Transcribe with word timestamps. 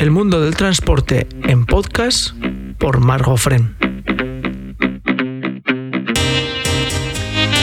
El 0.00 0.10
mundo 0.10 0.40
del 0.40 0.56
transporte 0.56 1.26
en 1.42 1.66
podcast 1.66 2.34
por 2.78 3.00
Margo 3.00 3.36
Fren. 3.36 3.76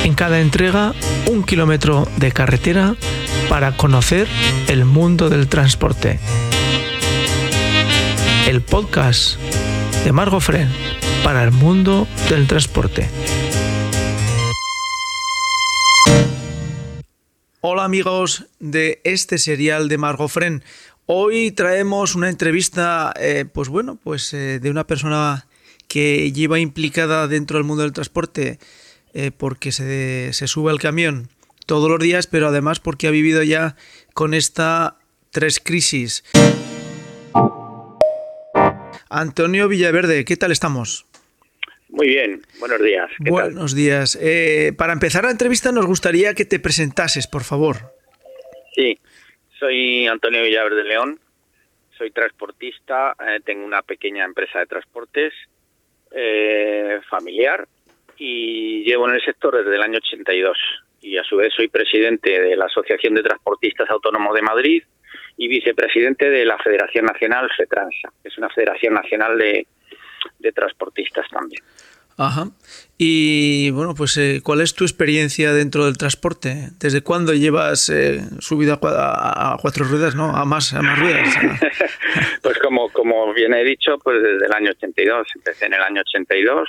En 0.03 0.13
cada 0.13 0.39
entrega, 0.39 0.93
un 1.31 1.43
kilómetro 1.43 2.07
de 2.17 2.31
carretera 2.31 2.95
para 3.49 3.75
conocer 3.75 4.27
el 4.67 4.85
mundo 4.85 5.31
del 5.31 5.47
transporte. 5.47 6.19
El 8.47 8.61
podcast 8.61 9.39
de 10.05 10.11
Margo 10.11 10.39
Fren 10.39 10.69
para 11.23 11.43
el 11.43 11.49
mundo 11.49 12.07
del 12.29 12.45
transporte. 12.45 13.09
Hola 17.61 17.83
amigos 17.83 18.45
de 18.59 19.01
este 19.03 19.39
serial 19.39 19.89
de 19.89 19.97
Margo 19.97 20.27
Fren. 20.27 20.63
Hoy 21.09 21.51
traemos 21.51 22.15
una 22.15 22.29
entrevista, 22.29 23.13
eh, 23.17 23.45
pues 23.51 23.69
bueno, 23.69 23.97
pues 24.03 24.33
eh, 24.33 24.59
de 24.59 24.69
una 24.69 24.85
persona 24.85 25.47
que 25.87 26.33
lleva 26.33 26.59
implicada 26.59 27.29
dentro 27.29 27.57
del 27.57 27.63
mundo 27.63 27.83
del 27.83 27.93
transporte 27.93 28.59
eh, 29.13 29.31
porque 29.35 29.71
se, 29.71 30.33
se 30.33 30.47
sube 30.47 30.69
al 30.69 30.79
camión 30.79 31.29
todos 31.65 31.89
los 31.89 32.01
días, 32.01 32.27
pero 32.27 32.49
además 32.49 32.81
porque 32.81 33.07
ha 33.07 33.11
vivido 33.11 33.41
ya 33.41 33.77
con 34.13 34.33
esta 34.33 34.97
tres 35.31 35.61
crisis. 35.63 36.25
Antonio 39.09 39.69
Villaverde, 39.69 40.25
¿qué 40.25 40.35
tal 40.35 40.51
estamos? 40.51 41.05
Muy 41.87 42.07
bien, 42.07 42.41
buenos 42.59 42.81
días. 42.83 43.09
¿qué 43.17 43.23
tal? 43.23 43.31
Buenos 43.31 43.73
días. 43.73 44.17
Eh, 44.21 44.73
para 44.77 44.91
empezar 44.91 45.23
la 45.23 45.31
entrevista 45.31 45.71
nos 45.71 45.85
gustaría 45.85 46.33
que 46.33 46.43
te 46.43 46.59
presentases, 46.59 47.27
por 47.27 47.45
favor. 47.45 47.93
Sí, 48.75 48.99
soy 49.59 50.07
Antonio 50.07 50.43
Villaverde 50.43 50.83
León, 50.83 51.19
soy 51.97 52.11
transportista, 52.11 53.15
eh, 53.19 53.39
tengo 53.43 53.65
una 53.65 53.81
pequeña 53.81 54.23
empresa 54.23 54.59
de 54.59 54.67
transportes 54.67 55.33
eh, 56.11 56.99
familiar 57.09 57.67
y 58.17 58.83
llevo 58.83 59.07
en 59.07 59.15
el 59.15 59.21
sector 59.23 59.57
desde 59.57 59.75
el 59.75 59.81
año 59.81 59.97
82 59.97 60.57
y 61.01 61.17
a 61.17 61.23
su 61.23 61.37
vez 61.37 61.53
soy 61.55 61.67
presidente 61.67 62.39
de 62.39 62.55
la 62.55 62.65
Asociación 62.65 63.15
de 63.15 63.23
Transportistas 63.23 63.89
Autónomos 63.89 64.33
de 64.33 64.41
Madrid 64.41 64.83
y 65.37 65.47
vicepresidente 65.47 66.29
de 66.29 66.45
la 66.45 66.57
Federación 66.57 67.05
Nacional 67.05 67.49
FETRANSA, 67.55 68.09
que 68.21 68.29
es 68.29 68.37
una 68.37 68.49
federación 68.49 68.93
nacional 68.93 69.37
de, 69.37 69.67
de 70.39 70.51
transportistas 70.51 71.27
también. 71.29 71.63
Ajá. 72.17 72.49
Y 72.97 73.69
bueno, 73.71 73.93
pues 73.93 74.17
eh, 74.17 74.41
¿cuál 74.43 74.61
es 74.61 74.73
tu 74.73 74.83
experiencia 74.83 75.53
dentro 75.53 75.85
del 75.85 75.97
transporte? 75.97 76.69
¿Desde 76.79 77.01
cuándo 77.01 77.33
llevas 77.33 77.89
eh, 77.89 78.21
subido 78.39 78.79
a, 78.81 79.53
a- 79.53 79.57
cuatro 79.61 79.85
ruedas, 79.85 80.15
no? 80.15 80.35
A 80.35 80.43
más, 80.43 80.73
a 80.73 80.81
más 80.81 80.97
ruedas. 80.99 81.27
pues 82.41 82.57
como, 82.59 82.89
como 82.91 83.33
bien 83.33 83.53
he 83.53 83.63
dicho, 83.63 83.97
pues 84.03 84.21
desde 84.23 84.45
el 84.47 84.51
año 84.53 84.71
82, 84.71 85.27
empecé 85.35 85.65
en 85.67 85.73
el 85.73 85.81
año 85.81 86.01
82 86.01 86.67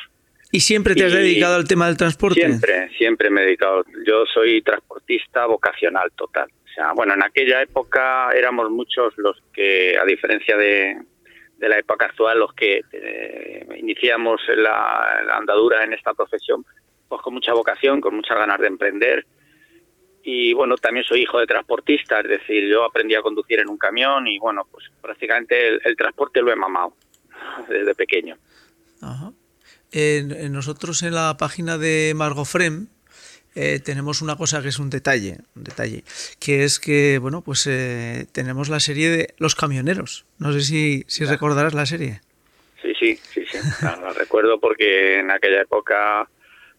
¿Y 0.50 0.60
siempre 0.60 0.94
te 0.94 1.04
has 1.04 1.12
dedicado 1.12 1.56
al 1.56 1.68
tema 1.68 1.86
del 1.88 1.98
transporte? 1.98 2.40
Siempre, 2.40 2.88
siempre 2.96 3.28
me 3.28 3.42
he 3.42 3.44
dedicado. 3.44 3.84
Yo 4.06 4.24
soy 4.32 4.62
transportista 4.62 5.44
vocacional 5.44 6.10
total. 6.16 6.48
O 6.64 6.68
sea, 6.74 6.92
bueno, 6.94 7.12
en 7.12 7.22
aquella 7.22 7.60
época 7.60 8.30
éramos 8.34 8.70
muchos 8.70 9.12
los 9.18 9.36
que, 9.52 9.98
a 9.98 10.06
diferencia 10.06 10.56
de, 10.56 10.96
de 11.58 11.68
la 11.68 11.78
época 11.78 12.06
actual, 12.06 12.38
los 12.38 12.54
que 12.54 12.82
eh, 12.92 13.66
iniciamos 13.76 14.40
la, 14.48 15.22
la 15.26 15.36
andadura 15.36 15.84
en 15.84 15.92
esta 15.92 16.14
profesión, 16.14 16.64
pues 17.08 17.20
con 17.20 17.34
mucha 17.34 17.52
vocación, 17.52 18.00
con 18.00 18.14
muchas 18.14 18.38
ganas 18.38 18.60
de 18.60 18.68
emprender. 18.68 19.26
Y 20.22 20.52
bueno, 20.52 20.76
también 20.76 21.04
soy 21.04 21.22
hijo 21.22 21.38
de 21.38 21.46
transportista, 21.46 22.20
es 22.20 22.28
decir, 22.28 22.68
yo 22.68 22.84
aprendí 22.84 23.14
a 23.14 23.22
conducir 23.22 23.60
en 23.60 23.68
un 23.68 23.78
camión 23.78 24.26
y 24.26 24.38
bueno, 24.38 24.66
pues 24.70 24.84
prácticamente 25.00 25.78
el, 25.84 25.96
transporte 25.96 26.42
lo 26.42 26.52
he 26.52 26.56
mamado 26.56 26.94
desde 27.68 27.94
pequeño. 27.94 28.36
Nosotros 30.50 31.02
en 31.02 31.14
la 31.14 31.36
página 31.38 31.78
de 31.78 32.12
Margo 32.14 32.44
Frem 32.44 32.88
eh, 33.60 33.80
tenemos 33.80 34.22
una 34.22 34.36
cosa 34.36 34.62
que 34.62 34.68
es 34.68 34.78
un 34.78 34.88
detalle, 34.88 35.38
un 35.56 35.64
detalle, 35.64 36.04
que 36.38 36.62
es 36.62 36.78
que 36.78 37.18
bueno, 37.18 37.42
pues 37.42 37.66
eh, 37.66 38.26
tenemos 38.30 38.68
la 38.68 38.78
serie 38.78 39.10
de 39.10 39.34
Los 39.38 39.56
camioneros. 39.56 40.26
No 40.38 40.52
sé 40.52 40.60
si, 40.60 41.02
si 41.08 41.24
recordarás 41.24 41.74
la 41.74 41.84
serie. 41.84 42.20
Sí, 42.80 42.94
sí, 42.94 43.16
sí, 43.16 43.44
sí. 43.50 43.58
Claro, 43.80 44.02
lo 44.02 44.12
recuerdo 44.12 44.60
porque 44.60 45.18
en 45.18 45.32
aquella 45.32 45.62
época, 45.62 46.28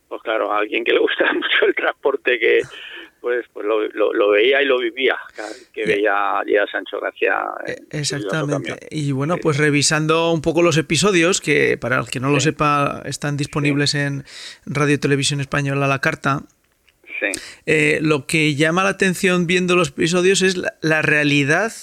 pues 0.07 0.21
claro, 0.21 0.53
a 0.53 0.59
alguien 0.59 0.85
que 0.85 0.93
le 0.93 0.99
gustaba 0.99 1.33
mucho 1.33 1.65
el 1.67 1.75
transporte 1.75 2.39
que 2.39 2.61
pues 3.19 3.45
pues 3.51 3.65
lo, 3.65 3.85
lo, 3.89 4.13
lo 4.13 4.29
veía 4.29 4.61
y 4.61 4.65
lo 4.65 4.79
vivía, 4.79 5.17
que 5.73 5.85
veía 5.85 6.39
allí 6.39 6.55
a 6.55 6.65
Sancho 6.67 7.01
García. 7.01 7.43
Eh, 7.67 7.75
Exactamente. 7.91 8.87
Y 8.89 9.11
bueno, 9.11 9.35
pues 9.35 9.57
revisando 9.57 10.31
un 10.31 10.41
poco 10.41 10.61
los 10.61 10.77
episodios, 10.77 11.41
que 11.41 11.77
para 11.77 11.99
el 11.99 12.07
que 12.07 12.21
no 12.21 12.29
lo 12.29 12.39
sepa, 12.39 13.01
están 13.03 13.35
disponibles 13.35 13.95
en 13.95 14.23
Radio 14.65 14.97
Televisión 14.97 15.41
Española 15.41 15.85
la 15.85 15.99
carta. 15.99 16.43
Sí, 17.19 17.27
eh, 17.65 17.99
lo 18.01 18.25
que 18.25 18.55
llama 18.55 18.83
la 18.83 18.89
atención 18.91 19.45
viendo 19.47 19.75
los 19.75 19.89
episodios 19.89 20.41
es 20.41 20.55
la, 20.57 20.73
la 20.81 21.01
realidad. 21.01 21.73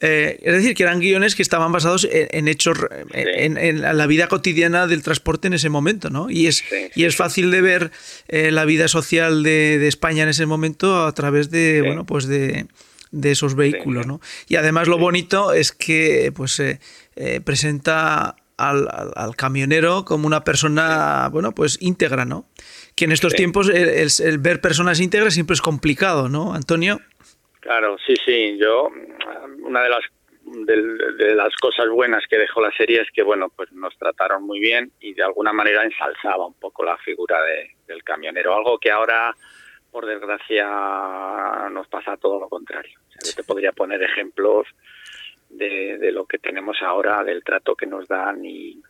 eh, 0.00 0.40
es 0.42 0.52
decir, 0.54 0.74
que 0.74 0.82
eran 0.82 0.98
guiones 0.98 1.36
que 1.36 1.42
estaban 1.42 1.70
basados 1.70 2.04
en, 2.10 2.26
en 2.32 2.48
hechos, 2.48 2.76
en, 3.12 3.56
en 3.56 3.80
la 3.82 4.06
vida 4.08 4.26
cotidiana 4.26 4.86
del 4.88 5.02
transporte 5.02 5.46
en 5.46 5.54
ese 5.54 5.68
momento, 5.68 6.10
¿no? 6.10 6.28
Y 6.28 6.48
es, 6.48 6.56
Sí, 6.68 6.90
y 6.96 7.04
es 7.04 7.14
fácil 7.14 7.50
de 7.52 7.60
ver 7.60 7.90
eh, 8.28 8.50
la 8.50 8.64
vida 8.64 8.88
social 8.88 9.42
de, 9.44 9.78
de 9.78 9.86
España 9.88 10.24
en 10.24 10.28
ese 10.30 10.44
momento 10.44 11.06
a 11.06 11.12
través 11.14 11.50
de, 11.50 11.82
bueno, 11.86 12.04
pues 12.04 12.26
de, 12.26 12.66
de 13.12 13.30
esos 13.30 13.54
vehículos. 13.54 14.06
¿no? 14.08 14.20
Y 14.48 14.56
además 14.56 14.88
lo 14.88 14.98
bonito 14.98 15.52
es 15.52 15.70
que, 15.70 16.32
pues, 16.34 16.60
presenta 17.44 18.36
al, 18.56 18.88
al- 18.90 19.12
al 19.14 19.36
camionero 19.36 20.04
como 20.04 20.26
una 20.26 20.44
persona, 20.44 21.28
bueno, 21.32 21.52
pues 21.54 21.78
íntegra, 21.80 22.24
¿no? 22.24 22.46
Que 22.96 23.04
en 23.06 23.12
estos 23.12 23.32
Sí. 23.32 23.38
tiempos 23.38 23.68
el, 23.68 23.88
el- 23.88 24.08
el 24.24 24.38
ver 24.38 24.60
personas 24.60 25.00
íntegras 25.00 25.34
siempre 25.34 25.54
es 25.54 25.62
complicado, 25.62 26.28
¿no, 26.28 26.54
Antonio? 26.54 27.00
claro, 27.60 27.96
sí, 28.06 28.14
sí. 28.24 28.58
Yo, 28.58 28.90
una 29.62 29.82
de 29.82 29.88
las 29.88 30.00
de, 30.44 30.76
de 31.16 31.34
las 31.34 31.54
cosas 31.56 31.88
buenas 31.88 32.24
que 32.28 32.36
dejó 32.36 32.60
la 32.60 32.72
serie 32.76 33.00
es 33.00 33.08
que, 33.14 33.22
bueno, 33.22 33.48
pues 33.54 33.70
nos 33.72 33.96
trataron 33.96 34.42
muy 34.42 34.58
bien 34.60 34.90
y 35.00 35.14
de 35.14 35.22
alguna 35.22 35.52
manera 35.52 35.82
ensalzaba 35.84 36.44
un 36.46 36.54
poco 36.54 36.84
la 36.84 36.96
figura 36.98 37.40
de- 37.42 37.70
del 37.86 38.02
camionero, 38.02 38.54
algo 38.54 38.78
que 38.78 38.90
ahora, 38.90 39.34
por 39.90 40.04
desgracia, 40.04 40.66
nos 41.70 41.86
pasa 41.88 42.16
todo 42.16 42.40
lo 42.40 42.48
contrario. 42.48 42.98
O 43.08 43.12
sea, 43.12 43.20
yo 43.30 43.34
te 43.36 43.44
podría 43.44 43.72
poner 43.72 44.02
ejemplos 44.02 44.66
de, 45.48 45.96
de 45.98 46.12
lo 46.12 46.26
que 46.26 46.38
tenemos 46.38 46.76
ahora, 46.82 47.22
del 47.24 47.44
trato 47.44 47.74
que 47.76 47.86
nos 47.86 48.08
dan 48.08 48.44
y, 48.44 48.82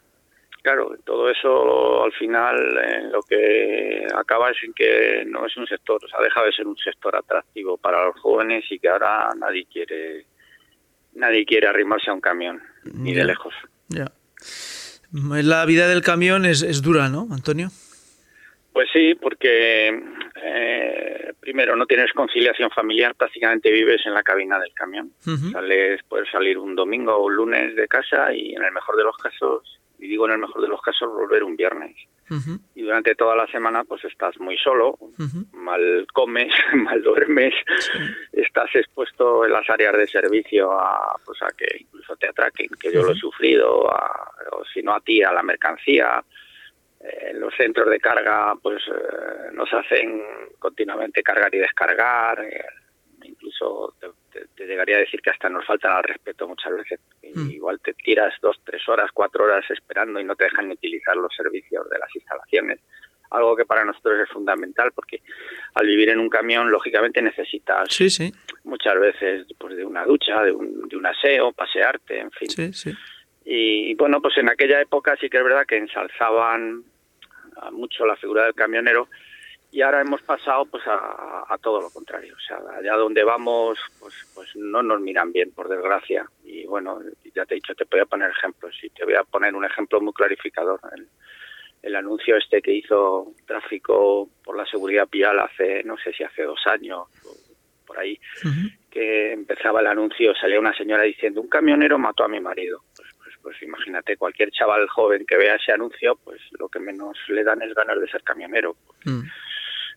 claro, 0.62 0.96
todo 1.04 1.30
eso 1.30 2.04
al 2.04 2.12
final 2.12 2.56
eh, 2.82 3.02
lo 3.10 3.20
que 3.22 4.06
acaba 4.14 4.50
es 4.50 4.56
en 4.62 4.72
que 4.72 5.24
no 5.26 5.46
es 5.46 5.56
un 5.56 5.66
sector, 5.66 6.02
o 6.04 6.08
sea, 6.08 6.20
ha 6.20 6.22
dejado 6.22 6.46
de 6.46 6.52
ser 6.52 6.66
un 6.66 6.76
sector 6.76 7.14
atractivo 7.16 7.76
para 7.76 8.06
los 8.06 8.18
jóvenes 8.20 8.64
y 8.70 8.78
que 8.78 8.88
ahora 8.88 9.30
nadie 9.36 9.66
quiere 9.70 10.26
nadie 11.14 11.44
quiere 11.44 11.68
arrimarse 11.68 12.10
a 12.10 12.14
un 12.14 12.20
camión, 12.20 12.62
ni 12.84 13.12
de 13.12 13.24
lejos. 13.24 13.54
Ya. 13.88 14.06
La 15.12 15.66
vida 15.66 15.88
del 15.88 16.00
camión 16.00 16.46
es, 16.46 16.62
es 16.62 16.80
dura, 16.80 17.10
¿no, 17.10 17.28
Antonio? 17.30 17.68
Pues 18.72 18.88
sí, 18.90 19.14
porque 19.14 20.02
eh, 20.42 21.32
primero 21.38 21.76
no 21.76 21.84
tienes 21.84 22.10
conciliación 22.12 22.70
familiar, 22.70 23.14
prácticamente 23.14 23.70
vives 23.70 24.00
en 24.06 24.14
la 24.14 24.22
cabina 24.22 24.58
del 24.58 24.72
camión. 24.72 25.12
Ujú. 25.26 25.50
Sales, 25.50 26.00
puedes 26.08 26.30
salir 26.30 26.56
un 26.56 26.74
domingo 26.74 27.14
o 27.14 27.26
un 27.26 27.36
lunes 27.36 27.76
de 27.76 27.86
casa 27.86 28.32
y 28.32 28.54
en 28.54 28.64
el 28.64 28.72
mejor 28.72 28.96
de 28.96 29.04
los 29.04 29.16
casos, 29.18 29.80
y 30.02 30.08
digo 30.08 30.26
en 30.26 30.32
el 30.32 30.38
mejor 30.38 30.60
de 30.62 30.68
los 30.68 30.80
casos, 30.82 31.08
volver 31.08 31.44
un 31.44 31.56
viernes. 31.56 31.96
Y 32.74 32.82
durante 32.82 33.14
toda 33.14 33.36
la 33.36 33.46
semana 33.48 33.84
pues 33.84 34.04
estás 34.04 34.38
muy 34.40 34.56
solo, 34.58 34.98
mal 35.52 36.06
comes, 36.12 36.52
mal 36.74 37.02
duermes, 37.02 37.54
estás 38.32 38.74
expuesto 38.74 39.44
en 39.44 39.52
las 39.52 39.68
áreas 39.70 39.96
de 39.96 40.06
servicio 40.06 40.72
a, 40.72 41.14
pues 41.24 41.40
a 41.42 41.48
que 41.56 41.66
incluso 41.80 42.16
te 42.16 42.28
atraquen, 42.28 42.68
que 42.80 42.92
yo 42.92 43.02
lo 43.02 43.12
he 43.12 43.16
sufrido, 43.16 43.90
a- 43.90 44.30
o 44.52 44.64
si 44.64 44.82
no 44.82 44.94
a 44.94 45.00
ti, 45.00 45.22
a 45.22 45.32
la 45.32 45.42
mercancía. 45.42 46.22
Eh, 47.00 47.30
En 47.32 47.40
los 47.40 47.52
centros 47.56 47.90
de 47.90 47.98
carga 47.98 48.54
pues 48.62 48.82
eh, 48.88 49.50
nos 49.52 49.72
hacen 49.72 50.22
continuamente 50.58 51.22
cargar 51.22 51.52
y 51.54 51.58
descargar, 51.58 52.42
eh, 52.44 52.64
incluso 53.24 53.94
te, 54.00 54.08
te- 54.32 54.46
te 54.54 54.66
llegaría 54.66 54.96
a 54.96 55.00
decir 55.00 55.20
que 55.22 55.30
hasta 55.30 55.48
nos 55.48 55.64
faltan 55.66 55.92
al 55.92 56.04
respeto 56.04 56.46
muchas 56.48 56.72
veces. 56.76 57.00
Y 57.22 57.32
Mm. 57.38 57.50
Igual 57.50 57.80
te 57.80 57.94
tiras 57.94 58.34
dos, 58.42 58.60
tres 58.64 58.86
horas, 58.88 59.10
cuatro 59.12 59.44
horas 59.44 59.64
esperando 59.70 60.20
y 60.20 60.24
no 60.24 60.34
te 60.36 60.44
dejan 60.44 60.70
utilizar 60.70 61.16
los 61.16 61.34
servicios 61.34 61.88
de 61.90 61.98
las 61.98 62.14
instalaciones 62.14 62.80
algo 63.30 63.56
que 63.56 63.64
para 63.64 63.82
nosotros 63.82 64.20
es 64.22 64.28
fundamental 64.28 64.92
porque 64.94 65.22
al 65.72 65.86
vivir 65.86 66.10
en 66.10 66.18
un 66.20 66.28
camión 66.28 66.70
lógicamente 66.70 67.22
necesitas 67.22 67.88
Sí, 67.90 68.10
sí, 68.10 68.30
muchas 68.64 69.00
veces 69.00 69.46
pues 69.58 69.74
de 69.74 69.86
una 69.86 70.04
ducha, 70.04 70.42
de 70.42 70.52
un, 70.52 70.86
de 70.86 70.96
un 70.98 71.06
aseo, 71.06 71.50
pasearte, 71.52 72.18
en 72.20 72.30
fin. 72.30 72.50
sí, 72.50 72.72
sí. 72.74 72.92
Y 73.46 73.94
bueno, 73.94 74.20
pues 74.20 74.36
en 74.36 74.50
aquella 74.50 74.82
época 74.82 75.16
sí 75.18 75.30
que 75.30 75.38
es 75.38 75.44
verdad 75.44 75.64
que 75.66 75.78
ensalzaban 75.78 76.82
a 77.56 77.70
mucho 77.70 78.04
la 78.04 78.16
figura 78.16 78.44
del 78.44 78.54
camionero 78.54 79.08
y 79.72 79.80
ahora 79.80 80.02
hemos 80.02 80.20
pasado 80.20 80.66
pues 80.66 80.86
a, 80.86 81.46
a 81.48 81.58
todo 81.58 81.80
lo 81.80 81.88
contrario. 81.88 82.34
O 82.36 82.40
sea, 82.40 82.58
allá 82.78 82.94
donde 82.94 83.24
vamos 83.24 83.78
pues, 83.98 84.14
pues 84.34 84.54
no 84.54 84.82
nos 84.82 85.00
miran 85.00 85.32
bien, 85.32 85.50
por 85.52 85.66
desgracia. 85.66 86.26
Y 86.44 86.66
bueno, 86.66 87.00
ya 87.34 87.46
te 87.46 87.54
he 87.54 87.56
dicho, 87.56 87.74
te 87.74 87.86
voy 87.90 88.00
a 88.00 88.06
poner 88.06 88.30
ejemplos 88.30 88.76
y 88.82 88.90
te 88.90 89.04
voy 89.04 89.14
a 89.14 89.24
poner 89.24 89.54
un 89.54 89.64
ejemplo 89.64 89.98
muy 90.02 90.12
clarificador. 90.12 90.78
El, 90.94 91.08
el 91.82 91.96
anuncio 91.96 92.36
este 92.36 92.60
que 92.60 92.72
hizo 92.72 93.32
tráfico 93.46 94.28
por 94.44 94.58
la 94.58 94.66
seguridad 94.66 95.08
vial 95.10 95.40
hace, 95.40 95.82
no 95.84 95.96
sé 95.96 96.12
si 96.12 96.22
hace 96.22 96.42
dos 96.42 96.60
años, 96.66 97.08
por 97.86 97.98
ahí, 97.98 98.20
que 98.90 99.32
empezaba 99.32 99.80
el 99.80 99.86
anuncio, 99.86 100.34
salía 100.34 100.60
una 100.60 100.76
señora 100.76 101.02
diciendo, 101.02 101.40
un 101.40 101.48
camionero 101.48 101.98
mató 101.98 102.24
a 102.24 102.28
mi 102.28 102.40
marido. 102.40 102.84
Pues, 102.94 103.08
pues, 103.18 103.34
pues, 103.42 103.62
imagínate, 103.62 104.16
cualquier 104.16 104.50
chaval 104.52 104.86
joven 104.88 105.24
que 105.26 105.36
vea 105.36 105.56
ese 105.56 105.72
anuncio, 105.72 106.16
pues 106.22 106.40
lo 106.58 106.68
que 106.68 106.78
menos 106.78 107.18
le 107.28 107.42
dan 107.42 107.62
es 107.62 107.74
ganas 107.74 107.98
de 107.98 108.08
ser 108.08 108.22
camionero. 108.22 108.76
Mm 109.04 109.22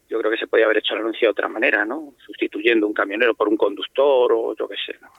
yo 0.10 0.20
creo 0.20 0.32
que 0.32 0.38
se 0.38 0.48
podía 0.48 0.66
haber 0.66 0.78
hecho 0.78 0.94
el 0.94 1.02
anuncio 1.02 1.28
de 1.28 1.32
otra 1.32 1.48
manera, 1.48 1.86
¿no? 1.86 2.14
Sustituyendo 2.26 2.88
un 2.88 2.94
camionero 2.94 3.34
por 3.34 3.48
un 3.48 3.58
conductor 3.58 4.32
o 4.34 4.56
yo 4.56 4.68
qué 4.68 4.76
sé. 4.86 4.98
¿no? 5.02 5.10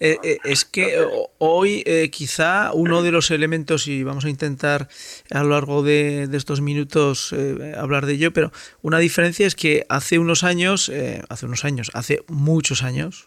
Eh, 0.00 0.18
eh, 0.22 0.38
es 0.44 0.64
que 0.64 1.04
hoy 1.38 1.82
eh, 1.86 2.08
quizá 2.10 2.72
uno 2.72 3.02
de 3.02 3.10
los 3.10 3.30
elementos, 3.30 3.88
y 3.88 4.04
vamos 4.04 4.24
a 4.24 4.28
intentar 4.28 4.88
a 5.30 5.42
lo 5.42 5.50
largo 5.50 5.82
de, 5.82 6.28
estos 6.32 6.60
minutos 6.60 7.34
hablar 7.76 8.06
de 8.06 8.14
ello, 8.14 8.32
pero 8.32 8.52
una 8.82 8.98
diferencia 8.98 9.46
es 9.46 9.56
que 9.56 9.84
hace 9.88 10.18
unos 10.18 10.44
años, 10.44 10.92
hace 11.28 11.46
unos 11.46 11.64
años, 11.64 11.90
hace 11.94 12.22
muchos 12.28 12.82
años, 12.82 13.26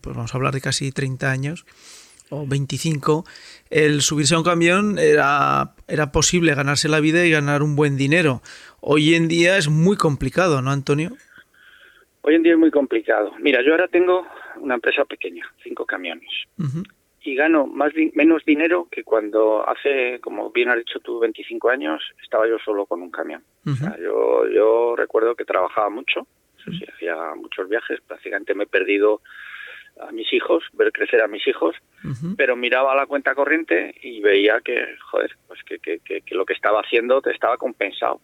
pues 0.00 0.14
vamos 0.14 0.32
a 0.32 0.36
hablar 0.36 0.54
de 0.54 0.60
casi 0.60 0.92
30 0.92 1.30
años, 1.30 1.66
o 2.30 2.46
25, 2.46 3.24
el 3.70 4.00
subirse 4.02 4.34
a 4.34 4.38
un 4.38 4.44
camión 4.44 4.98
era, 4.98 5.74
era 5.88 6.12
posible 6.12 6.54
ganarse 6.54 6.88
la 6.88 7.00
vida 7.00 7.24
y 7.24 7.30
ganar 7.30 7.62
un 7.62 7.76
buen 7.76 7.96
dinero. 7.96 8.42
Hoy 8.80 9.14
en 9.14 9.28
día 9.28 9.56
es 9.56 9.68
muy 9.68 9.96
complicado, 9.96 10.62
¿no, 10.62 10.70
Antonio? 10.70 11.12
Hoy 12.22 12.34
en 12.34 12.42
día 12.42 12.52
es 12.52 12.58
muy 12.58 12.70
complicado. 12.70 13.32
Mira, 13.40 13.62
yo 13.64 13.72
ahora 13.72 13.88
tengo 13.88 14.26
una 14.60 14.74
empresa 14.74 15.04
pequeña, 15.04 15.44
cinco 15.62 15.84
camiones, 15.86 16.30
y 17.22 17.34
gano 17.34 17.66
más 17.66 17.92
menos 18.14 18.44
dinero 18.44 18.88
que 18.90 19.02
cuando 19.02 19.68
hace, 19.68 20.20
como 20.20 20.50
bien 20.50 20.68
has 20.68 20.78
dicho 20.78 21.00
tú, 21.00 21.18
25 21.18 21.68
años, 21.68 22.02
estaba 22.22 22.48
yo 22.48 22.56
solo 22.64 22.86
con 22.86 23.02
un 23.02 23.10
camión. 23.10 23.42
yo, 23.64 24.48
yo 24.48 24.94
recuerdo 24.96 25.34
que 25.34 25.44
trabajaba 25.44 25.90
mucho, 25.90 26.26
sí, 26.64 26.84
hacía 26.92 27.16
muchos 27.36 27.68
viajes, 27.68 28.00
prácticamente 28.06 28.54
me 28.54 28.64
he 28.64 28.68
perdido 28.68 29.20
a 30.00 30.12
mis 30.12 30.30
hijos, 30.32 30.64
ver 30.74 30.92
crecer 30.92 31.22
a 31.22 31.28
mis 31.28 31.46
hijos, 31.46 31.74
pero 32.36 32.56
miraba 32.56 32.94
la 32.94 33.06
cuenta 33.06 33.34
corriente 33.34 33.94
y 34.02 34.20
veía 34.20 34.60
que, 34.64 34.96
joder, 35.10 35.36
pues 35.46 35.60
que, 35.64 35.78
que, 35.78 36.20
que, 36.20 36.34
lo 36.34 36.44
que 36.44 36.52
estaba 36.52 36.80
haciendo 36.80 37.20
te 37.20 37.32
estaba 37.32 37.56
compensado. 37.56 38.20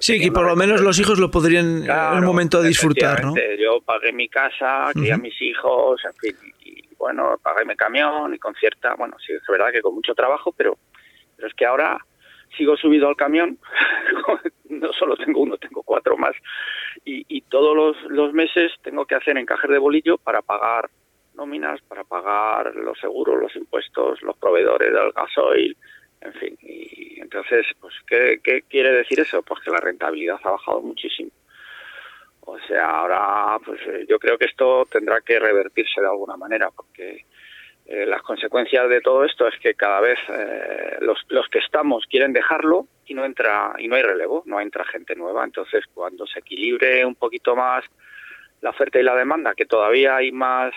sí, 0.00 0.20
que 0.20 0.32
por 0.32 0.46
lo 0.46 0.56
menos 0.56 0.80
los 0.80 0.98
hijos 0.98 1.18
lo 1.18 1.30
podrían 1.30 1.84
en 1.84 2.18
un 2.18 2.24
momento 2.24 2.62
disfrutar, 2.62 3.24
¿no? 3.24 3.34
Yo 3.58 3.80
pagué 3.82 4.12
mi 4.12 4.28
casa, 4.28 4.90
crié 4.92 5.12
a 5.12 5.18
mis 5.18 5.40
hijos, 5.40 6.00
en 6.04 6.14
fin, 6.14 6.52
y, 6.64 6.82
bueno, 6.96 7.36
pagué 7.42 7.64
mi 7.64 7.76
camión 7.76 8.34
y 8.34 8.38
con 8.38 8.54
cierta, 8.54 8.94
bueno, 8.94 9.16
sí, 9.24 9.32
es 9.32 9.42
verdad 9.48 9.70
que 9.72 9.82
con 9.82 9.94
mucho 9.94 10.14
trabajo, 10.14 10.52
pero, 10.52 10.76
pero 11.36 11.48
es 11.48 11.54
que 11.54 11.66
ahora 11.66 11.98
sigo 12.56 12.76
subido 12.76 13.08
al 13.08 13.16
camión, 13.16 13.58
no 14.68 14.92
solo 14.92 15.16
tengo 15.16 15.40
uno, 15.40 15.56
tengo 15.56 15.82
cuatro 15.82 16.16
más, 16.16 16.34
y, 17.04 17.40
todos 17.42 17.74
los, 17.74 17.96
los, 18.10 18.32
meses 18.32 18.72
tengo 18.82 19.04
que 19.04 19.16
hacer 19.16 19.36
encajes 19.36 19.70
de 19.70 19.78
bolillo 19.78 20.18
para 20.18 20.42
pagar 20.42 20.88
nóminas, 21.34 21.80
para 21.82 22.04
pagar 22.04 22.74
los 22.76 22.98
seguros, 22.98 23.40
los 23.40 23.56
impuestos, 23.56 24.22
los 24.22 24.36
proveedores 24.36 24.92
del 24.92 25.12
gasoil, 25.12 25.76
en 26.20 26.32
fin. 26.34 26.58
Y 26.60 27.20
entonces, 27.20 27.66
pues, 27.80 27.94
¿qué, 28.06 28.40
¿qué 28.42 28.62
quiere 28.62 28.92
decir 28.92 29.18
eso? 29.20 29.42
Pues 29.42 29.60
que 29.60 29.70
la 29.70 29.80
rentabilidad 29.80 30.38
ha 30.44 30.50
bajado 30.50 30.82
muchísimo. 30.82 31.30
O 32.42 32.58
sea, 32.66 32.84
ahora, 32.84 33.58
pues 33.64 33.80
eh, 33.86 34.06
yo 34.08 34.18
creo 34.18 34.38
que 34.38 34.46
esto 34.46 34.86
tendrá 34.90 35.20
que 35.20 35.38
revertirse 35.38 36.00
de 36.00 36.06
alguna 36.06 36.36
manera, 36.36 36.70
porque 36.70 37.24
eh, 37.86 38.06
las 38.06 38.22
consecuencias 38.22 38.88
de 38.88 39.00
todo 39.00 39.24
esto 39.24 39.46
es 39.46 39.58
que 39.60 39.74
cada 39.74 40.00
vez 40.00 40.18
eh, 40.28 40.96
los, 41.00 41.18
los 41.28 41.48
que 41.48 41.58
estamos 41.58 42.06
quieren 42.06 42.32
dejarlo 42.32 42.86
y 43.10 43.14
no 43.14 43.24
entra 43.24 43.74
y 43.76 43.88
no 43.88 43.96
hay 43.96 44.02
relevo, 44.02 44.44
no 44.46 44.60
entra 44.60 44.84
gente 44.84 45.16
nueva. 45.16 45.44
Entonces, 45.44 45.84
cuando 45.92 46.28
se 46.28 46.38
equilibre 46.38 47.04
un 47.04 47.16
poquito 47.16 47.56
más 47.56 47.84
la 48.60 48.70
oferta 48.70 49.00
y 49.00 49.02
la 49.02 49.16
demanda, 49.16 49.52
que 49.54 49.66
todavía 49.66 50.16
hay 50.16 50.30
más 50.30 50.72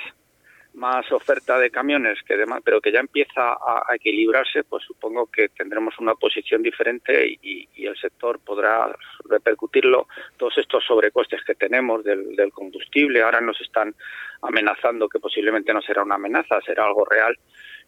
más 0.73 1.11
oferta 1.11 1.59
de 1.59 1.69
camiones 1.69 2.17
que 2.23 2.35
demás, 2.35 2.61
pero 2.65 2.81
que 2.81 2.91
ya 2.91 2.99
empieza 2.99 3.53
a, 3.53 3.85
equilibrarse, 3.93 4.63
pues 4.63 4.83
supongo 4.83 5.27
que 5.27 5.49
tendremos 5.49 5.93
una 5.99 6.15
posición 6.15 6.63
diferente 6.63 7.37
y, 7.43 7.69
el 7.75 7.95
sector 7.97 8.39
podrá 8.39 8.95
repercutirlo. 9.29 10.07
Todos 10.37 10.57
estos 10.57 10.83
sobrecostes 10.83 11.43
que 11.43 11.53
tenemos 11.53 12.03
del, 12.03 12.35
del, 12.35 12.51
combustible 12.51 13.21
ahora 13.21 13.41
nos 13.41 13.61
están 13.61 13.93
amenazando 14.41 15.07
que 15.07 15.19
posiblemente 15.19 15.71
no 15.73 15.81
será 15.83 16.01
una 16.01 16.15
amenaza, 16.15 16.59
será 16.65 16.85
algo 16.85 17.05
real 17.05 17.37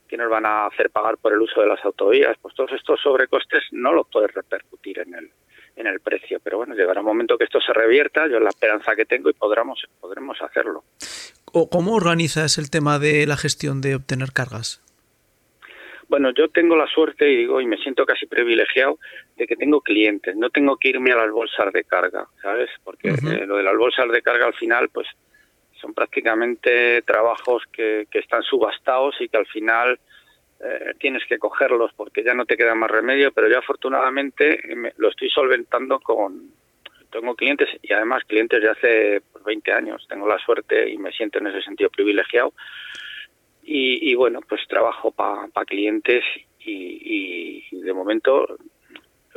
que 0.08 0.18
nos 0.18 0.30
van 0.30 0.46
a 0.46 0.68
hacer 0.68 0.90
pagar 0.90 1.18
por 1.18 1.34
el 1.34 1.42
uso 1.42 1.62
de 1.62 1.68
las 1.68 1.84
autovías. 1.84 2.38
Pues 2.42 2.54
todos 2.56 2.72
estos 2.74 3.02
sobrecostes 3.02 3.64
no 3.72 3.94
los 3.94 4.08
puedes 4.08 4.34
repercutir 4.34 5.00
en 5.00 5.16
el 5.16 5.32
en 5.76 5.88
el 5.88 6.00
precio, 6.00 6.40
pero 6.42 6.58
bueno, 6.58 6.74
llegará 6.74 7.02
un 7.02 7.06
momento 7.06 7.38
que 7.38 7.44
esto 7.44 7.60
se 7.60 7.74
revierta, 7.74 8.28
yo 8.28 8.40
la 8.40 8.50
esperanza 8.50 8.96
que 8.96 9.06
tengo 9.06 9.30
y 9.30 9.34
podremos 9.34 9.84
podremos 10.00 10.42
hacerlo. 10.42 10.84
¿Cómo 11.70 11.96
organizas 11.96 12.58
el 12.58 12.70
tema 12.70 13.00
de 13.00 13.26
la 13.28 13.38
gestión 13.38 13.82
de 13.82 13.96
obtener 13.96 14.32
cargas? 14.34 14.82
Bueno, 16.08 16.32
yo 16.38 16.50
tengo 16.50 16.76
la 16.76 16.88
suerte 16.88 17.32
y 17.32 17.38
digo 17.38 17.62
y 17.62 17.66
me 17.66 17.78
siento 17.78 18.06
casi 18.06 18.26
privilegiado 18.28 19.00
de 19.38 19.48
que 19.48 19.56
tengo 19.56 19.82
clientes, 19.82 20.36
no 20.36 20.50
tengo 20.50 20.78
que 20.78 20.90
irme 20.90 21.12
a 21.12 21.16
las 21.16 21.32
bolsas 21.32 21.74
de 21.74 21.84
carga, 21.84 22.28
¿sabes? 22.42 22.70
Porque 22.84 23.10
eh, 23.10 23.46
lo 23.48 23.58
de 23.58 23.64
las 23.64 23.76
bolsas 23.76 24.10
de 24.12 24.22
carga 24.22 24.46
al 24.46 24.54
final, 24.54 24.90
pues 24.90 25.08
son 25.86 25.94
prácticamente 25.94 27.04
trabajos 27.04 27.64
que, 27.72 28.08
están 28.12 28.42
subastados 28.42 29.16
y 29.20 29.30
que 29.30 29.38
al 29.38 29.46
final 29.46 30.00
eh, 30.60 30.94
tienes 31.00 31.24
que 31.26 31.38
cogerlos 31.38 31.92
porque 31.96 32.24
ya 32.24 32.34
no 32.34 32.46
te 32.46 32.58
queda 32.58 32.74
más 32.74 32.90
remedio, 32.90 33.32
pero 33.32 33.48
yo 33.48 33.60
afortunadamente 33.60 34.62
lo 34.98 35.10
estoy 35.10 35.30
solventando 35.30 36.00
con, 36.00 36.50
tengo 37.12 37.36
clientes 37.36 37.70
y 37.84 37.94
además 37.94 38.24
clientes 38.26 38.62
de 38.62 38.70
hace 38.70 39.22
20 39.46 39.72
años. 39.72 40.06
Tengo 40.10 40.28
la 40.28 40.40
suerte 40.40 40.90
y 40.90 40.98
me 40.98 41.12
siento 41.12 41.38
en 41.38 41.48
ese 41.48 41.62
sentido 41.62 41.90
privilegiado. 41.92 42.54
Y, 43.68 44.14
bueno, 44.14 44.42
pues 44.48 44.62
trabajo 44.68 45.12
para 45.12 45.66
clientes 45.66 46.24
y, 46.60 47.64
de 47.72 47.94
momento 47.94 48.58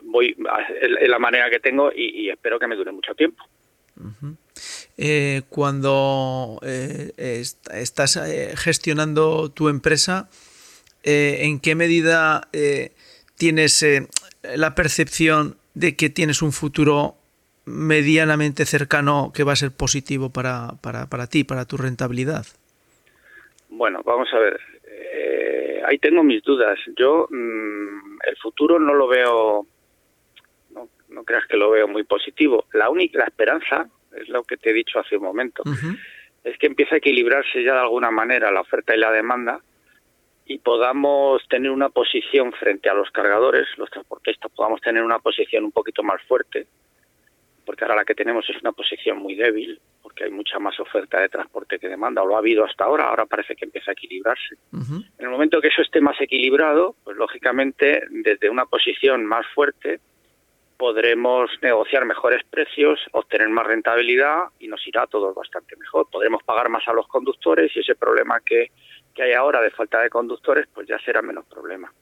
voy 0.02 0.36
en 0.36 1.10
la 1.10 1.18
manera 1.18 1.48
que 1.50 1.60
tengo 1.60 1.90
y, 1.94 2.28
espero 2.30 2.58
que 2.58 2.66
me 2.66 2.76
dure 2.76 2.92
mucho 2.92 3.14
tiempo. 3.14 3.42
Eh, 5.00 5.42
cuando 5.48 6.58
eh, 6.62 7.12
estás 7.72 8.16
eh, 8.16 8.54
gestionando 8.56 9.48
tu 9.48 9.68
empresa, 9.68 10.28
¿en 11.04 11.60
qué 11.60 11.76
medida 11.76 12.48
tienes 13.36 13.86
la 14.42 14.74
percepción 14.74 15.56
de 15.74 15.94
que 15.96 16.10
tienes 16.10 16.42
un 16.42 16.50
futuro 16.50 17.14
medianamente 17.64 18.66
cercano 18.66 19.30
que 19.32 19.44
va 19.44 19.52
a 19.52 19.56
ser 19.56 19.70
positivo 19.70 20.30
para, 20.30 20.72
para, 20.82 21.06
para 21.06 21.28
ti, 21.28 21.44
para 21.44 21.64
tu 21.64 21.76
rentabilidad? 21.76 22.44
Bueno, 23.70 24.02
vamos 24.04 24.28
a 24.34 24.38
ver. 24.38 24.60
Ahí 25.86 25.98
tengo 25.98 26.22
mis 26.24 26.42
dudas. 26.42 26.78
Yo 26.98 27.28
mm, 27.30 28.18
el 28.26 28.36
futuro 28.42 28.78
no 28.78 28.92
lo 28.92 29.06
veo, 29.06 29.66
no, 30.74 31.24
creas 31.24 31.46
que 31.46 31.56
lo 31.56 31.70
veo 31.70 31.88
muy 31.88 32.02
positivo. 32.02 32.66
La 32.72 32.90
única 32.90 33.24
esperanza, 33.24 33.88
es 34.16 34.28
lo 34.28 34.42
que 34.44 34.56
te 34.56 34.70
he 34.70 34.72
dicho 34.72 34.98
hace 34.98 35.16
un 35.16 35.24
momento, 35.24 35.62
es 36.44 36.56
que 36.58 36.66
empieza 36.66 36.94
a 36.94 36.98
equilibrarse 36.98 37.62
ya 37.62 37.74
de 37.74 37.80
alguna 37.80 38.10
manera 38.10 38.50
la 38.50 38.60
oferta 38.60 38.94
y 38.94 38.98
la 38.98 39.10
demanda 39.10 39.60
y 40.46 40.58
podamos 40.58 41.46
tener 41.48 41.70
una 41.70 41.90
posición 41.90 42.52
frente 42.52 42.88
a 42.88 42.94
los 42.94 43.10
cargadores, 43.10 43.66
los 43.76 43.90
transportistas, 43.90 44.50
podamos 44.52 44.80
tener 44.80 45.02
una 45.02 45.18
posición 45.18 45.64
un 45.64 45.72
poquito 45.72 46.02
más 46.02 46.22
fuerte 46.22 46.66
porque 47.68 47.84
ahora 47.84 47.96
la 47.96 48.04
que 48.06 48.14
tenemos 48.14 48.48
es 48.48 48.58
una 48.62 48.72
posición 48.72 49.18
muy 49.18 49.34
débil, 49.34 49.78
porque 50.02 50.24
hay 50.24 50.30
mucha 50.30 50.58
más 50.58 50.80
oferta 50.80 51.20
de 51.20 51.28
transporte 51.28 51.78
que 51.78 51.86
demanda, 51.86 52.22
o 52.22 52.26
lo 52.26 52.34
ha 52.34 52.38
habido 52.38 52.64
hasta 52.64 52.84
ahora, 52.84 53.10
ahora 53.10 53.26
parece 53.26 53.54
que 53.54 53.66
empieza 53.66 53.90
a 53.90 53.92
equilibrarse. 53.92 54.56
En 54.72 55.04
el 55.18 55.28
momento 55.28 55.60
que 55.60 55.68
eso 55.68 55.82
esté 55.82 56.00
más 56.00 56.18
equilibrado, 56.18 56.96
pues 57.04 57.18
lógicamente 57.18 58.04
desde 58.08 58.48
una 58.48 58.64
posición 58.64 59.26
más 59.26 59.46
fuerte 59.54 60.00
podremos 60.78 61.50
negociar 61.60 62.04
mejores 62.04 62.42
precios, 62.48 63.00
obtener 63.12 63.48
más 63.48 63.66
rentabilidad 63.66 64.44
y 64.60 64.68
nos 64.68 64.86
irá 64.86 65.06
todo 65.06 65.34
bastante 65.34 65.76
mejor. 65.76 66.08
Podremos 66.10 66.42
pagar 66.44 66.68
más 66.68 66.86
a 66.86 66.92
los 66.92 67.06
conductores 67.08 67.70
y 67.76 67.80
ese 67.80 67.96
problema 67.96 68.40
que, 68.40 68.70
que 69.14 69.22
hay 69.24 69.32
ahora 69.32 69.60
de 69.60 69.70
falta 69.70 70.00
de 70.00 70.08
conductores, 70.08 70.66
pues 70.72 70.86
ya 70.86 70.98
será 71.00 71.20
menos 71.20 71.44
problema. 71.46 71.92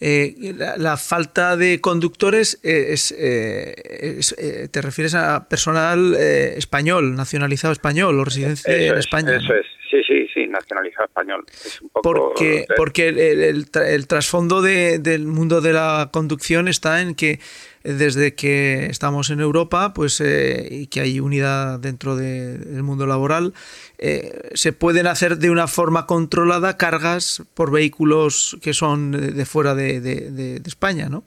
Eh, 0.00 0.54
la, 0.76 0.96
falta 0.96 1.56
de 1.56 1.80
conductores 1.80 2.60
eh, 2.62 2.92
es, 2.92 3.12
eh, 3.18 4.68
te 4.70 4.80
refieres 4.80 5.16
a 5.16 5.48
personal 5.48 6.14
español, 6.14 7.16
nacionalizado 7.16 7.72
español 7.72 8.18
o 8.20 8.24
residencia 8.24 8.72
en 8.72 8.96
España. 8.96 9.36
Eso 9.36 9.54
es, 9.54 9.66
Sí, 9.90 10.02
sí, 10.06 10.26
sí, 10.34 10.46
nacionalizado 10.46 11.06
español. 11.06 11.44
Es 11.48 11.80
un 11.80 11.88
poco 11.88 12.02
porque 12.02 12.66
porque 12.76 13.08
el, 13.08 14.06
trasfondo 14.06 14.60
del 14.60 15.26
mundo 15.26 15.60
de 15.60 15.72
la 15.72 16.10
conducción 16.12 16.68
está 16.68 17.00
en 17.00 17.14
que 17.14 17.40
desde 17.84 18.34
que 18.34 18.86
estamos 18.86 19.30
en 19.30 19.40
Europa 19.40 19.94
pues 19.94 20.20
eh, 20.20 20.68
y 20.70 20.86
que 20.88 21.00
hay 21.00 21.20
unidad 21.20 21.78
dentro 21.78 22.16
del 22.16 22.82
mundo 22.82 23.06
laboral, 23.06 23.54
eh, 23.98 24.50
se 24.52 24.72
pueden 24.72 25.06
hacer 25.06 25.38
de 25.38 25.50
una 25.50 25.68
forma 25.68 26.06
controlada 26.06 26.76
cargas 26.76 27.42
por 27.54 27.70
vehículos 27.70 28.58
que 28.62 28.74
son 28.74 29.12
de, 29.12 29.46
fuera 29.46 29.74
de 29.74 30.60
España, 30.66 31.08
¿no? 31.08 31.24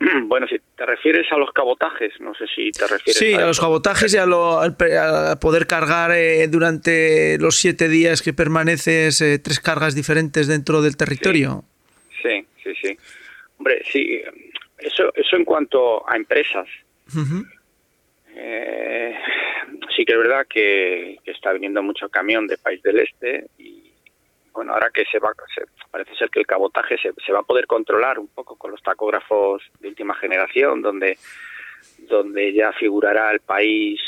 Bueno, 0.26 0.46
si 0.48 0.58
te 0.80 0.86
refieres 0.86 1.30
a 1.30 1.36
los 1.36 1.52
cabotajes, 1.52 2.18
no 2.20 2.34
sé 2.34 2.46
si 2.46 2.70
te 2.70 2.86
refieres 2.86 3.18
sí, 3.18 3.34
a, 3.34 3.44
los 3.44 3.60
cabotajes 3.60 4.14
y 4.14 4.16
a, 4.16 4.24
lo, 4.24 4.62
poder 5.38 5.66
cargar 5.66 6.10
eh, 6.12 6.48
durante 6.48 7.36
los 7.38 7.56
siete 7.56 7.86
días 7.86 8.22
que 8.22 8.32
permaneces 8.32 9.20
eh, 9.20 9.38
tres 9.38 9.60
cargas 9.60 9.94
diferentes 9.94 10.46
dentro 10.46 10.80
del 10.80 10.96
territorio. 10.96 11.64
Sí, 12.22 12.46
sí, 12.64 12.72
sí. 12.80 12.96
Hombre, 13.58 13.82
sí, 13.92 14.22
eso, 14.78 15.12
eso 15.14 15.36
en 15.36 15.44
cuanto 15.44 16.08
a 16.08 16.16
empresas. 16.16 16.66
Eh, 18.34 19.14
sí 19.94 20.06
que 20.06 20.12
es 20.12 20.18
verdad 20.18 20.46
que, 20.48 21.18
que, 21.22 21.32
está 21.32 21.52
viniendo 21.52 21.82
mucho 21.82 22.08
camión 22.08 22.46
de 22.46 22.56
país 22.56 22.82
del 22.82 23.00
este 23.00 23.48
y 23.58 23.79
bueno, 24.52 24.72
ahora 24.72 24.90
que 24.92 25.04
se 25.10 25.18
va, 25.18 25.32
parece 25.90 26.14
ser 26.16 26.30
que 26.30 26.40
el 26.40 26.46
cabotaje 26.46 26.96
se, 26.98 27.12
se, 27.24 27.32
va 27.32 27.40
a 27.40 27.44
poder 27.44 27.66
controlar 27.66 28.18
un 28.18 28.28
poco 28.28 28.56
con 28.56 28.70
los 28.70 28.82
tacógrafos 28.82 29.62
de 29.80 29.88
última 29.88 30.14
generación, 30.14 30.82
donde, 30.82 31.18
donde 31.98 32.52
ya 32.52 32.72
figurará 32.72 33.30
el 33.30 33.40
país, 33.40 34.00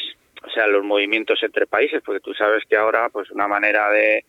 o 0.45 0.51
sea, 0.51 0.67
los 0.67 0.85
movimientos 0.85 1.43
entre 1.43 1.67
países, 1.67 2.03
porque 2.05 2.21
tú 2.21 2.35
sabes 2.35 2.65
que 2.69 2.77
ahora, 2.77 3.09
pues 3.09 3.31
una 3.31 3.49
manera 3.49 3.91
de, 3.91 4.25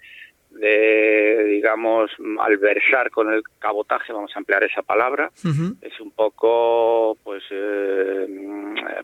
de, 0.54 1.46
digamos, 1.46 2.12
alversar 2.40 3.10
con 3.10 3.34
el 3.34 3.44
cabotaje, 3.60 4.14
vamos 4.14 4.32
a 4.36 4.40
emplear 4.40 4.64
esa 4.64 4.82
palabra, 4.82 5.32
es 5.82 6.00
un 6.00 6.12
poco, 6.12 7.18
pues, 7.24 7.44
eh, 7.50 8.28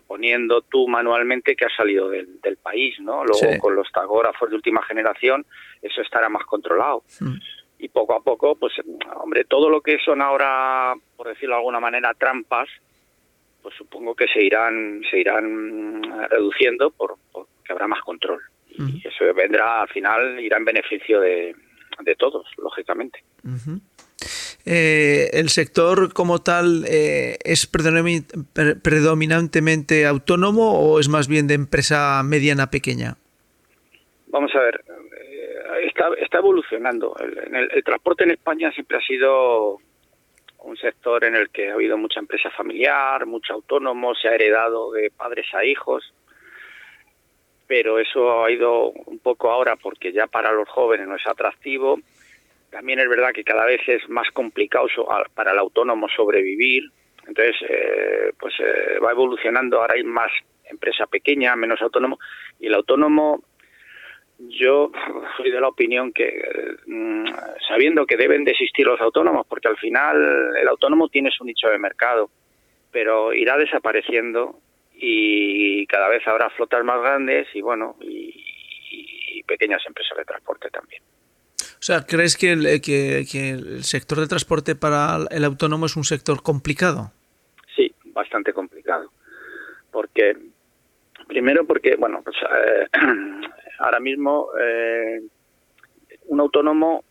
poniendo 0.06 0.62
tú 0.62 0.88
manualmente 0.88 1.56
que 1.56 1.64
has 1.64 1.74
salido 1.74 2.08
del, 2.08 2.28
país, 2.62 3.00
¿no? 3.00 3.24
Luego 3.24 3.58
con 3.58 3.74
los 3.74 3.90
tagógrafos 3.90 4.50
de 4.50 4.56
última 4.56 4.82
generación, 4.82 5.46
eso 5.80 6.02
estará 6.02 6.28
más 6.28 6.44
controlado. 6.44 7.02
Y 7.78 7.88
poco 7.88 8.14
a 8.14 8.20
poco, 8.20 8.54
pues, 8.54 8.74
hombre, 9.16 9.44
todo 9.44 9.70
lo 9.70 9.80
que 9.80 9.98
son 9.98 10.20
ahora, 10.20 10.94
por 11.16 11.28
decirlo 11.28 11.54
de 11.54 11.60
alguna 11.60 11.80
manera, 11.80 12.12
trampas, 12.14 12.68
pues 13.62 13.74
supongo 13.76 14.14
que 14.14 14.26
se 14.28 14.42
irán, 14.42 15.02
se 15.10 15.18
irán 15.18 16.02
reduciendo 16.28 16.90
por, 16.90 17.16
porque 17.32 17.72
habrá 17.72 17.86
más 17.86 18.02
control. 18.02 18.40
Y 18.78 19.06
eso 19.06 19.34
vendrá, 19.34 19.82
al 19.82 19.88
final, 19.88 20.40
irá 20.40 20.56
en 20.56 20.64
beneficio 20.64 21.20
de, 21.20 21.54
todos, 22.18 22.46
lógicamente. 22.56 23.22
Eh, 24.64 25.30
¿El 25.32 25.48
sector 25.48 26.12
como 26.12 26.40
tal 26.40 26.84
eh, 26.86 27.38
es 27.44 27.66
predominantemente 27.66 30.06
autónomo 30.06 30.78
o 30.78 31.00
es 31.00 31.08
más 31.08 31.28
bien 31.28 31.46
de 31.46 31.54
empresa 31.54 32.22
mediana 32.24 32.70
pequeña? 32.70 33.16
Vamos 34.28 34.54
a 34.54 34.60
ver, 34.60 34.84
eh, 34.86 35.86
está, 35.86 36.10
está 36.20 36.38
evolucionando. 36.38 37.16
el, 37.18 37.82
transporte 37.84 38.24
en 38.24 38.32
España 38.32 38.70
siempre 38.72 38.98
ha 38.98 39.00
sido 39.00 39.78
un 40.58 40.76
sector 40.76 41.24
en 41.24 41.36
el 41.36 41.48
que 41.50 41.70
ha 41.70 41.74
habido 41.74 41.96
mucha 41.96 42.20
empresa 42.20 42.50
familiar, 42.50 43.24
mucho 43.26 43.54
autónomo, 43.54 44.14
se 44.14 44.28
ha 44.28 44.34
heredado 44.34 44.92
de 44.92 45.10
padres 45.10 45.46
a 45.54 45.64
hijos 45.64 46.12
pero 47.70 48.00
eso 48.00 48.42
ha 48.44 48.50
ido 48.50 48.90
un 48.90 49.20
poco 49.20 49.48
ahora 49.48 49.76
porque 49.76 50.12
ya 50.12 50.26
para 50.26 50.50
los 50.50 50.68
jóvenes 50.68 51.06
no 51.06 51.14
es 51.14 51.24
atractivo. 51.24 52.00
También 52.68 52.98
es 52.98 53.08
verdad 53.08 53.30
que 53.32 53.44
cada 53.44 53.64
vez 53.64 53.80
es 53.86 54.08
más 54.08 54.28
complicado 54.32 54.88
para 55.36 55.52
el 55.52 55.58
autónomo 55.58 56.08
sobrevivir. 56.08 56.82
Entonces, 57.28 57.54
eh, 57.68 58.32
pues 58.40 58.54
eh, 58.58 58.98
va 58.98 59.12
evolucionando. 59.12 59.80
Ahora 59.80 59.94
hay 59.94 60.02
más 60.02 60.32
empresa 60.64 61.06
pequeña, 61.06 61.54
menos 61.54 61.80
autónomo. 61.80 62.18
Y 62.58 62.66
el 62.66 62.74
autónomo, 62.74 63.44
yo 64.36 64.90
soy 65.36 65.52
de 65.52 65.60
la 65.60 65.68
opinión 65.68 66.12
que, 66.12 66.42
mm, 66.86 67.24
sabiendo 67.68 68.04
que 68.04 68.16
deben 68.16 68.42
de 68.42 68.50
existir 68.50 68.84
los 68.84 69.00
autónomos, 69.00 69.46
porque 69.46 69.68
al 69.68 69.76
final 69.76 70.56
el 70.60 70.66
autónomo 70.66 71.08
tiene 71.08 71.30
su 71.30 71.44
nicho 71.44 71.68
de 71.68 71.78
mercado, 71.78 72.30
pero 72.90 73.32
irá 73.32 73.56
desapareciendo 73.56 74.58
y 75.02 75.86
cada 75.86 76.08
vez 76.08 76.26
habrá 76.26 76.50
flotas 76.50 76.84
más 76.84 77.00
grandes 77.00 77.48
y 77.54 77.62
bueno 77.62 77.96
y, 78.00 79.42
pequeñas 79.46 79.82
empresas 79.84 80.16
de 80.16 80.24
transporte 80.24 80.70
también. 80.70 81.02
O 81.58 81.82
sea, 81.82 82.06
¿crees 82.06 82.36
que 82.36 82.52
el, 82.52 82.80
que, 82.80 83.26
el 83.50 83.82
sector 83.82 84.20
de 84.20 84.28
transporte 84.28 84.76
para 84.76 85.18
el 85.28 85.44
autónomo 85.44 85.86
es 85.86 85.96
un 85.96 86.04
sector 86.04 86.40
complicado? 86.40 87.10
Sí, 87.74 87.92
bastante 88.04 88.52
complicado. 88.52 89.10
Porque, 89.90 90.36
primero 91.26 91.66
porque, 91.66 91.96
bueno, 91.96 92.22
pues 92.22 92.36
eh, 92.36 92.86
ahora 93.80 93.98
mismo 93.98 94.50
eh, 94.60 95.20
un 96.26 96.38
autónomo 96.38 97.02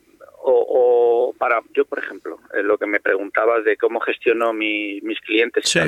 o, 0.41 1.35
para, 1.37 1.61
yo 1.75 1.83
por 1.83 1.99
ejemplo, 1.99 2.39
eh, 2.53 2.63
lo 2.63 2.77
que 2.77 2.85
me 2.85 3.01
preguntabas 3.01 3.65
de 3.65 3.75
cómo 3.75 3.99
gestiono 3.99 4.53
mis 4.53 5.19
clientes, 5.25 5.67
sí 5.67 5.81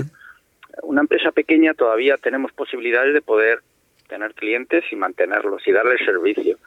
una 0.84 1.02
empresa 1.02 1.32
pequeña 1.32 1.74
todavía 1.74 2.18
tenemos 2.18 2.52
posibilidades 2.54 3.14
de 3.14 3.22
poder 3.22 3.62
tener 4.08 4.34
clientes 4.34 4.84
y 4.92 4.96
mantenerlos 4.96 5.66
y 5.68 5.72
darles 5.72 6.06
servicio. 6.06 6.58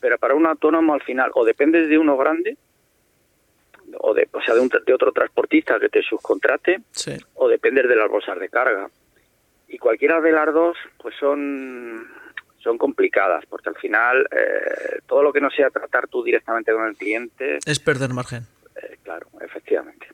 Pero 0.00 0.18
para 0.18 0.34
un 0.34 0.46
autónomo 0.46 0.94
al 0.94 1.02
final 1.02 1.30
o 1.34 1.44
dependes 1.44 1.88
de 1.88 1.98
uno 1.98 2.16
grande 2.16 2.56
o 3.98 4.14
de, 4.14 4.28
o 4.32 4.40
sea, 4.40 4.54
de, 4.54 4.60
un, 4.60 4.68
de 4.68 4.94
otro 4.94 5.12
transportista 5.12 5.78
que 5.78 5.88
te 5.88 6.02
subcontrate 6.02 6.80
o 7.34 7.48
dependes 7.48 7.88
de 7.88 7.96
las 7.96 8.10
bolsas 8.10 8.38
de 8.38 8.48
carga. 8.48 8.88
Y 9.68 9.78
cualquiera 9.78 10.20
de 10.20 10.32
las 10.32 10.52
dos 10.52 10.76
pues 10.98 11.14
son 11.18 12.08
son 12.58 12.78
complicadas 12.78 13.44
porque 13.46 13.68
al 13.68 13.76
final 13.76 14.26
eh, 14.32 14.98
todo 15.06 15.22
lo 15.22 15.32
que 15.32 15.40
no 15.40 15.50
sea 15.50 15.70
tratar 15.70 16.08
tú 16.08 16.24
directamente 16.24 16.72
con 16.72 16.86
el 16.86 16.96
cliente 16.96 17.58
es 17.64 17.78
perder 17.78 18.12
margen. 18.12 18.44
Eh, 18.74 18.96
claro, 19.04 19.28
efectivamente. 19.40 20.08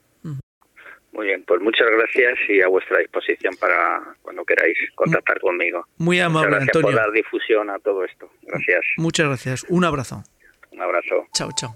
Muy 1.12 1.26
bien, 1.26 1.44
pues 1.46 1.60
muchas 1.60 1.86
gracias 1.90 2.38
y 2.48 2.62
a 2.62 2.68
vuestra 2.68 2.98
disposición 2.98 3.54
para 3.60 4.02
cuando 4.22 4.44
queráis 4.44 4.76
contactar 4.94 5.38
conmigo. 5.40 5.86
Muy 5.98 6.18
amable, 6.20 6.48
muchas 6.48 6.66
gracias 6.66 6.82
por 6.82 6.94
dar 6.94 7.12
difusión 7.12 7.70
a 7.70 7.78
todo 7.78 8.04
esto. 8.04 8.30
Gracias. 8.42 8.84
Muchas 8.96 9.26
gracias. 9.26 9.66
Un 9.68 9.84
abrazo. 9.84 10.24
Un 10.70 10.80
abrazo. 10.80 11.26
Chao, 11.34 11.50
chao. 11.54 11.74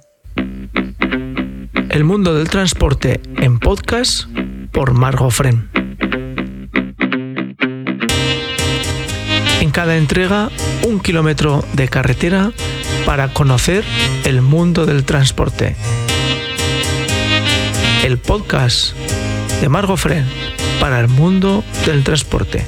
El 1.90 2.04
mundo 2.04 2.34
del 2.34 2.48
transporte 2.48 3.20
en 3.36 3.58
podcast 3.58 4.26
por 4.72 4.92
Margo 4.94 5.30
Fren. 5.30 5.68
En 9.60 9.70
cada 9.70 9.96
entrega, 9.96 10.48
un 10.86 11.00
kilómetro 11.00 11.62
de 11.74 11.88
carretera 11.88 12.52
para 13.04 13.32
conocer 13.32 13.84
el 14.24 14.40
mundo 14.40 14.86
del 14.86 15.04
transporte. 15.04 15.76
El 18.04 18.18
podcast 18.18 18.94
de 19.60 19.68
Margo 19.68 19.96
Fren 19.96 20.24
para 20.80 21.00
el 21.00 21.08
mundo 21.08 21.64
del 21.86 22.04
transporte. 22.04 22.64